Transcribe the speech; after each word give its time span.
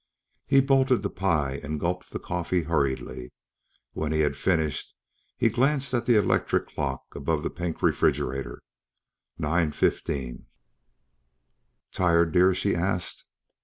He 0.47 0.61
bolted 0.61 1.03
the 1.03 1.11
pie 1.11 1.59
and 1.63 1.79
gulped 1.79 2.09
the 2.09 2.17
coffee 2.17 2.63
hurriedly. 2.63 3.31
When 3.93 4.11
he 4.11 4.21
had 4.21 4.35
finished, 4.35 4.95
he 5.37 5.47
glanced 5.47 5.93
at 5.93 6.07
the 6.07 6.15
electric 6.17 6.69
clock 6.69 7.03
above 7.13 7.43
the 7.43 7.51
pink 7.51 7.83
refrigerator. 7.83 8.63
9:15. 9.39 10.45
"Tired, 11.91 12.31
dear?" 12.31 12.55
She 12.55 12.73
asked. 12.73 13.25